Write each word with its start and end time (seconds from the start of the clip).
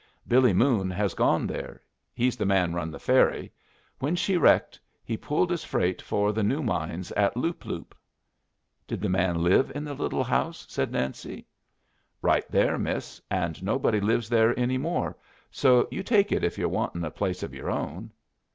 Billy 0.27 0.51
Moon 0.51 0.89
has 0.89 1.13
gone 1.13 1.45
there 1.45 1.79
he's 2.11 2.35
the 2.35 2.43
man 2.43 2.73
run 2.73 2.89
the 2.89 2.97
ferry. 2.97 3.51
When 3.99 4.15
she 4.15 4.35
wrecked, 4.35 4.79
he 5.05 5.15
pulled 5.15 5.51
his 5.51 5.63
freight 5.63 6.01
for 6.01 6.33
the 6.33 6.41
new 6.41 6.63
mines 6.63 7.11
at 7.11 7.37
Loop 7.37 7.65
Loop." 7.67 7.93
"Did 8.87 8.99
the 8.99 9.09
man 9.09 9.43
live 9.43 9.71
in 9.75 9.83
the 9.83 9.93
little 9.93 10.23
house?" 10.23 10.65
said 10.67 10.91
Nancy. 10.91 11.45
"Right 12.19 12.49
there, 12.49 12.79
miss. 12.79 13.21
And 13.29 13.61
nobody 13.61 13.99
lives 13.99 14.27
there 14.27 14.57
any 14.57 14.79
more, 14.79 15.15
so 15.51 15.87
you 15.91 16.01
take 16.01 16.31
it 16.31 16.43
if 16.43 16.57
you're 16.57 16.67
wantin' 16.67 17.03
a 17.05 17.11
place 17.11 17.43
of 17.43 17.53
your 17.53 17.69
own." 17.69 18.11